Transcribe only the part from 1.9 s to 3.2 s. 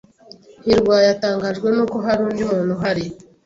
hari undi muntu uhari.